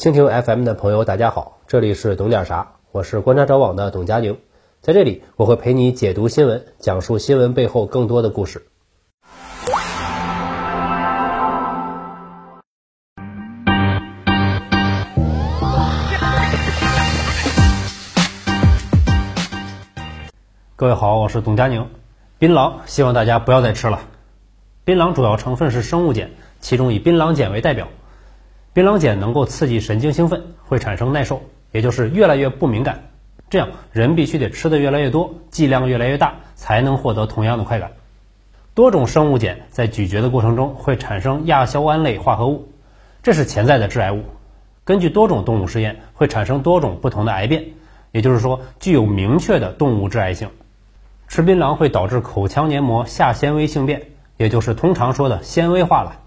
[0.00, 4.38] 蜻蜓 FM 的朋友，大家好，这里是懂点啥，我是观察者网的董佳宁，
[4.80, 8.66] 在这里我会陪你解读新闻，讲述新闻背后更多的故事。
[20.76, 21.86] 各位好，我是董佳宁。
[22.38, 24.00] 槟榔，希望大家不要再吃了。
[24.82, 27.86] 槟榔主要成分是生物碱，其中以槟榔碱为代表。
[28.72, 31.42] 槟榔碱能够刺激神经兴奋，会产生耐受，
[31.72, 33.10] 也就是越来越不敏感。
[33.48, 37.90] 这样人必须得吃的越来越多，剂量越来越大，才能获得同样的快感。
[38.72, 42.68] 多种生物碱在咀嚼的过程中会产生亚硝胺类化合物，
[43.24, 44.22] 这是潜在的致癌物。
[44.84, 47.64] 根据多种动物实验，会产生多种不同的癌变，
[48.12, 50.48] 也就是说具有明确的动物致癌性。
[51.26, 54.02] 吃槟榔会导致口腔黏膜下纤维性变，
[54.36, 56.20] 也就是通常说的纤维化了，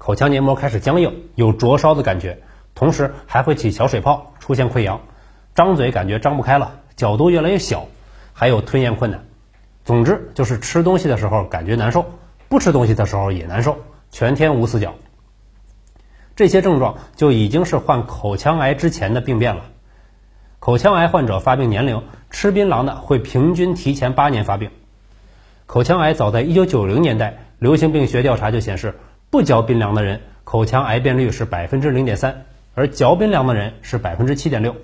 [0.00, 2.38] 口腔黏膜开始僵硬，有灼烧的感觉，
[2.74, 5.02] 同时还会起小水泡，出现溃疡，
[5.54, 7.86] 张嘴感觉张不开了，角度越来越小，
[8.32, 9.26] 还有吞咽困难。
[9.84, 12.06] 总之就是吃东西的时候感觉难受，
[12.48, 13.76] 不吃东西的时候也难受，
[14.10, 14.94] 全天无死角。
[16.34, 19.64] 这些症状就已经是患口腔癌之前的病变了。
[20.60, 24.70] 口腔癌患者发病年龄，吃槟榔的会平均提前八年发病。
[25.66, 28.98] 口腔癌早在一九九零年代，流行病学调查就显示，
[29.30, 34.74] 不嚼槟榔的人口腔癌变率是百分之零点三，而嚼槟榔的人是百分之七点六，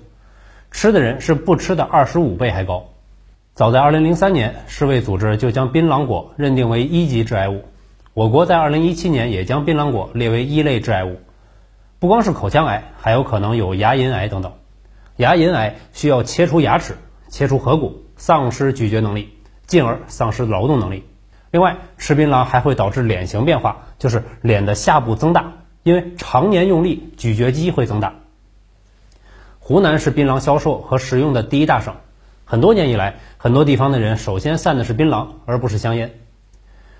[0.71, 2.85] 吃的人是不吃的二十五倍还高。
[3.53, 7.65] 早在二零零三年，世卫组织就将槟榔果认定为一级致癌物。
[8.13, 11.17] 我国在二零一七年也将槟榔果列为一类致癌物。
[11.99, 14.53] 不光是口腔癌，还有可能有牙龈癌等等。
[15.17, 16.95] 牙龈癌需要切除牙齿、
[17.27, 19.33] 切除颌骨，丧失咀嚼能力，
[19.65, 21.03] 进而丧失劳动能力。
[21.51, 28.13] 另外，吃槟榔还会导致脸型变化，就是脸的下部增大，因为常年用力，咀嚼肌会增大。
[29.59, 31.95] 湖南是槟榔销售和食用的第一大省，
[32.45, 36.13] 很多年以来，很多地方的人首先散的是槟榔，而不是香烟。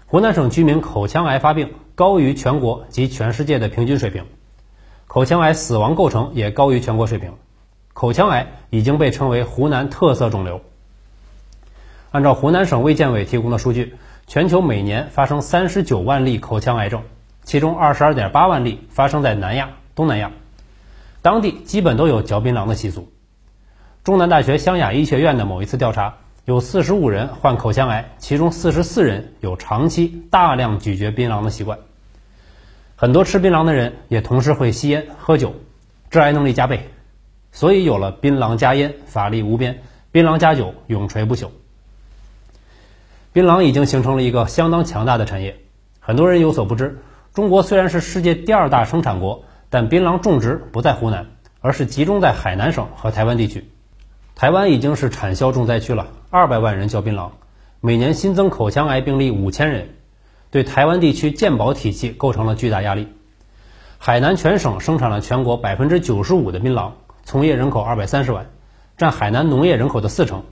[0.05, 4.25] 湖南省居民口腔癌发病高于全国及全世界的平均水平，
[5.07, 7.33] 口腔癌死亡构成也高于全国水平。
[7.93, 10.61] 口腔癌已经被称为湖南特色肿瘤。
[12.11, 13.95] 按照湖南省卫健委提供的数据，
[14.29, 17.01] 全球每年发生三十九万例口腔癌症，
[17.45, 20.33] 其中二十二点八万例发生在南亚、东南亚，
[21.21, 23.09] 当地基本都有嚼槟榔的习俗。
[24.03, 31.79] 中南大学湘雅医学院的某一次调查，有四十五人患口腔癌，其中四十四人有长期大量咀嚼槟榔的习惯。
[32.97, 35.55] 很多吃槟榔的人也同时会吸烟、喝酒，
[36.09, 36.89] 致癌能力加倍。
[37.53, 39.79] 所以有了槟榔加烟法力无边，
[40.11, 41.49] 槟榔加酒永垂不朽。
[43.37, 45.59] 槟榔已经形成了一个相当强大的产业。
[45.99, 47.03] 很多人有所不知，
[47.35, 51.27] 中国虽然是世界第二大生产国，但槟榔种植不在湖南，
[51.61, 53.69] 而是集中在海南省和台湾地区。
[54.33, 57.29] 台湾已经是产销重灾区了，二百万人嚼槟榔，
[57.79, 59.89] 每年新增口腔癌病例五千人，
[60.49, 63.07] 对台湾地区健保体系构成了巨大压力。
[63.99, 66.93] 海南全省生产了全国百分之九十五的槟榔。
[67.23, 68.47] 从业人口二百三十万，
[68.97, 70.43] 占海南农业人口的四成，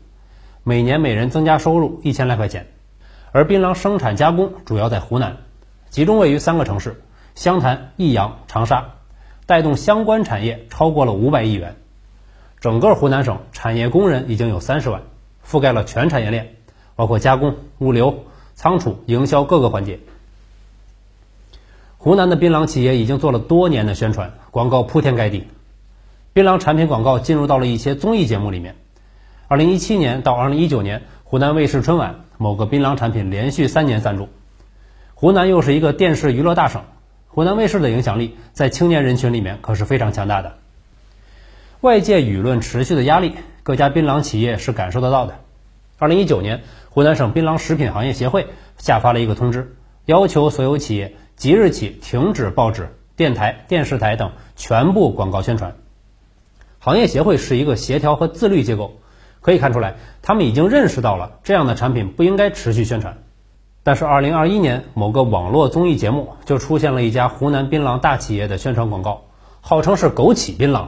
[0.61, 2.67] 每年每人增加收入一千来块钱。
[3.35, 5.35] 而槟榔生产加工主要在湖南，
[5.89, 7.03] 集中位于三个城市：
[7.35, 8.91] 湘潭、益阳、长沙，
[9.45, 11.75] 带动相关产业超过了五百亿元。
[12.61, 15.01] 整个湖南省产业工人已经有三十万，
[15.45, 16.55] 覆盖了全产业链，
[16.95, 19.99] 包括加工、物流、仓储、营销各个环节。
[21.97, 25.45] 湖南的槟榔企业已经做了多年的宣传，广告铺天盖地。
[26.31, 28.77] 槟榔产品广告进入到了一些综艺节目里面。
[29.49, 34.29] 二零一七年到二零一九年，湖南卫视春晚某个槟榔产品连续三年赞助。
[35.13, 36.83] 湖南又是一个电视娱乐大省，
[37.27, 40.57] 湖南卫视的影响力在青年人群里面可是非常强大的。
[41.81, 45.35] 外界舆论持续的压力，各家槟榔企业是感受得到的。
[45.97, 48.47] 二零一九年，湖南省槟榔食品行业协会
[48.77, 49.75] 下发了一个通知，
[50.05, 55.75] 要求所有企业即日起停止报纸、电台、电视台等全部广告宣传。
[56.79, 58.99] 行业协会是一个协调和自律机构，
[59.45, 63.19] 可以看出来，他们已经认识到了这样的产品不应该持续宣传。
[63.83, 69.25] 但是，二零二一年某个网络综艺节目就出现了一家湖南槟榔大企业的宣传广告，
[69.61, 70.85] 号称是枸杞槟榔，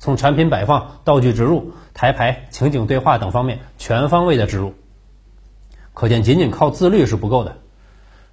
[0.00, 4.74] 从产品摆放、道具植入、台牌、情景对话等方面全方位的植入。
[5.94, 7.58] 可见，仅仅靠自律是不够的。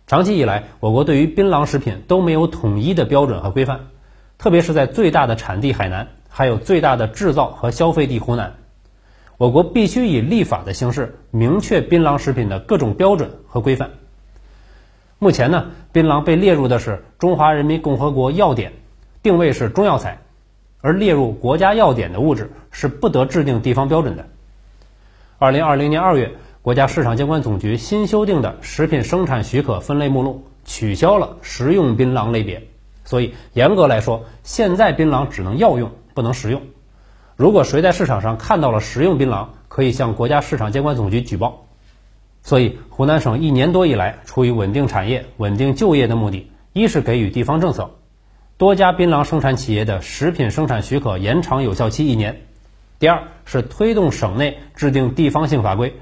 [0.07, 3.81] 长期以来，我国对于槟榔食品都没有统一的标准和规范，
[4.39, 6.07] 特别是在最大的产地海南。
[6.27, 8.56] 还有最大的制造和消费地湖南，
[9.44, 13.90] 我国必须以立法的形式明确槟榔食品的各种标准和规范。
[15.19, 18.72] 目前呢，槟榔被列入的是中华人民共和国药典，
[19.22, 20.22] 定位是中药材。
[20.80, 24.30] 而列入国家药典的物质是不得制定地方标准的。
[25.40, 26.31] 二零二零年二月，
[26.62, 32.66] 国家市场监管总局新修订的食品生产许可分类目录取消了食用槟榔类别，
[33.04, 36.62] 所以严格来说，现在槟榔只能药用，不能食用。
[37.44, 41.66] 如果谁在市场上看到了食用槟榔，可以向国家市场监管总局举报。
[42.42, 47.90] 所以，湖南省一年多以来，出于稳定产业、稳定就业的目的，一是给予地方政策，
[48.57, 52.44] 多家槟榔生产企业的食品生产许可延长有效期一年。
[52.98, 56.00] 第二是推动省内制定地方性法规，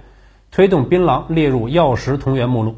[0.51, 2.75] 推动槟榔列入药食同源目录。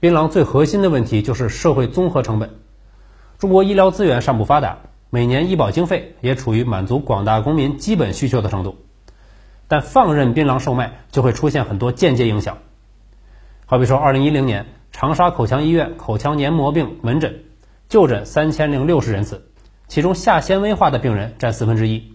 [0.00, 2.54] 槟榔最核心的问题就是社会综合成本。
[3.38, 4.78] 中国医疗资源尚不发达，
[5.14, 8.78] 每年医保经费也处于满足广大公民基本需求的程度，
[9.68, 12.56] 但放任槟榔售卖就会出现很多间接影响。
[13.66, 17.44] 好比说，二零一零年长沙口腔医院口腔黏膜病门诊
[17.90, 19.50] 就诊三千零六十人次，
[19.86, 22.14] 其中下纤维化的病人占四分之一。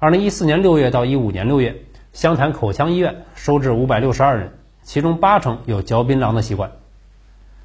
[0.00, 6.72] 二零一四年六月到一五年六月，湘潭口腔医院收治五百六十二人，其中八成有嚼槟榔的习惯。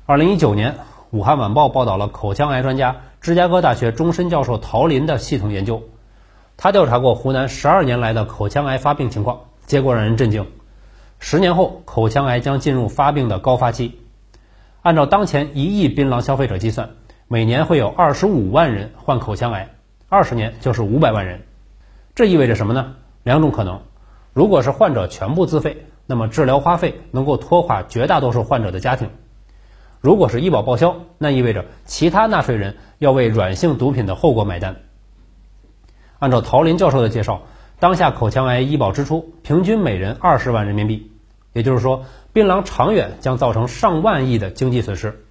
[0.05, 0.75] 二零一九年，
[1.09, 5.83] 武汉晚报报道了口腔癌专家、芝加哥大学终身教授陶林的系统研究。
[6.55, 10.47] 他调查过湖南十二年来的口腔癌发病情况，结果让人震惊：
[11.19, 13.99] 十年后，口腔癌将进入发病的高发期。
[14.81, 16.91] 按照当前一亿槟榔消费者计算，
[17.27, 19.71] 每年会有二十五万人患口腔癌，
[20.07, 21.41] 二十年就是五百万人。
[22.15, 22.95] 这意味着什么呢？
[23.23, 23.81] 两种可能：
[24.31, 29.09] 如果是患者全部自费，那么治疗花费能够拖垮绝大多数患者的家庭；
[30.01, 34.75] 如果是医保报销，那意味着其他纳税人要为软性毒品的后果买单。
[36.19, 37.43] 按照陶林教授的介绍，
[37.79, 41.11] 当下口腔癌医保支出平均每人二十万人民币，
[41.53, 45.23] 也就是说，槟榔长远将造成上万亿的经济损失。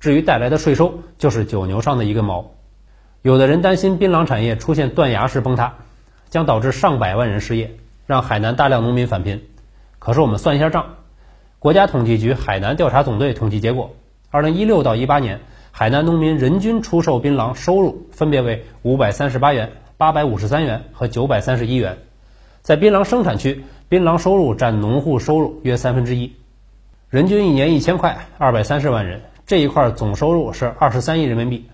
[0.00, 2.52] 至于带来的税收，就是九牛上的一根毛。
[3.22, 5.74] 有的人担心槟榔产业出现断崖式崩塌。
[6.30, 7.76] 将导致上百万人失业，
[8.06, 9.44] 让海南大量农民返贫。
[10.00, 10.96] 可是我们算一下账，
[11.60, 13.94] 国家统计局海南调查总队统计结果，
[14.34, 15.38] 二零一六到一八年，
[15.70, 21.98] 海南农民人均出售槟榔收入分别为五百三十八元、八百五十三元和九百三十一元。
[22.60, 26.32] 在槟榔生产区，槟榔收入占农户收入约三分之一，
[27.10, 31.70] 人均一年一千块，二百三十万人，这一块总收入是二十三亿人民币。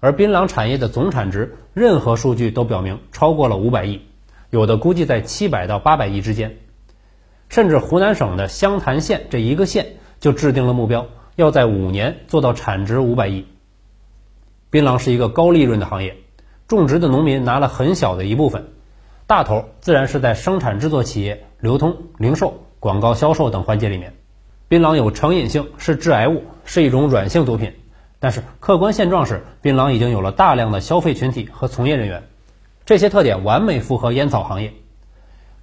[0.00, 4.02] 而槟榔产业的总产值，任何数据都表明超过了五百亿，
[4.50, 6.58] 有的估计在七百到八百亿之间。
[7.48, 9.86] 甚至湖南省的湘潭县这一个县
[10.20, 11.06] 就制定了目标，
[11.36, 13.46] 要在五年做到产值五百亿。
[14.70, 16.16] 槟榔是一个高利润的行业，
[16.68, 18.68] 种植的农民拿了很小的一部分，
[19.26, 24.14] 大头自然是在生产制作企业、流通、零售、广告销售等环节里面。
[24.68, 27.74] 槟榔有成瘾性，是致癌物，是一种软性毒品。
[28.18, 32.22] 但是客观现状是，槟榔已经有了大量的消费群体和从业人员，
[32.86, 34.72] 这些特点完美符合烟草行业。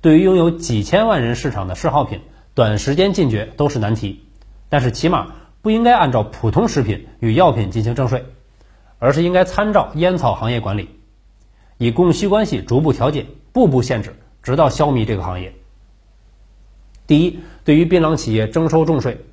[0.02, 2.20] 对于拥有几千万人市场的嗜好品，
[2.54, 4.26] 短时间禁绝都是难题。
[4.70, 5.34] 但是起码
[5.70, 8.26] 不应该按照普通食品与药品进行征税，
[8.98, 10.90] 而是应该参照烟草行业管理，
[11.78, 15.54] 以供需关系逐步调节，步步限制，直到消弭这个行业。
[17.06, 19.24] 第一，对于槟榔企业征收重税，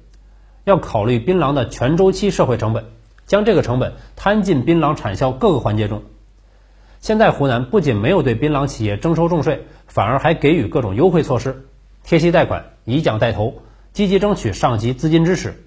[0.65, 2.85] 要考虑槟榔的全周期社会成本。
[3.25, 6.03] 将这个成本摊进槟榔产销各个环节中。
[7.01, 11.67] 现在湖南不仅没有对槟榔企业征收重税，反而还给予各种优惠措施，
[12.05, 13.63] 贴息贷款、以奖代投，
[13.95, 15.63] 积极争取上级资金支持。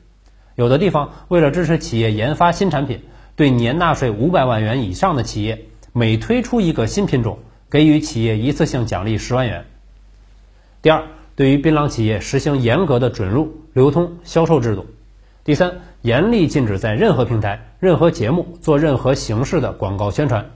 [0.60, 3.04] 有的地方为了支持企业研发新产品，
[3.38, 7.39] 对年纳税五百万元以上的企业，每推出一个新品种，
[7.70, 9.66] 给予企业一次性奖励十万元。
[10.82, 11.06] 第二，
[11.38, 14.86] 对于槟榔企业实行严格的准入、流通、销售制度。
[15.46, 20.51] 第三，严厉禁止在任何平台、任何节目做任何形式的广告宣传。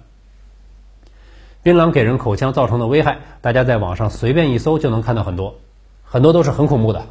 [1.61, 5.55] 槟榔给人口腔造成的危害，大家在网上随便一搜就能看到很多，
[6.03, 7.05] 很多都是很恐怖的。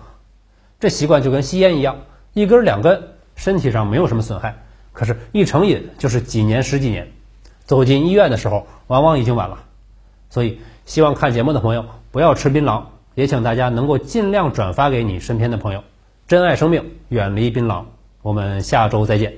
[0.79, 1.97] 这习惯就跟吸烟一样，
[2.35, 3.03] 一根两根，
[3.37, 4.55] 身体上没有什么损害，
[4.93, 7.07] 可是，一成瘾就是几年、十几年，
[7.65, 9.59] 走进医院的时候，往往已经晚了。
[10.31, 12.83] 所以，希望看节目的朋友不要吃槟榔，
[13.15, 15.85] 也请大家能够尽量转发给你身边的朋友。
[16.27, 17.85] 珍爱生命，远离槟榔。
[18.23, 19.35] 我们下周再见。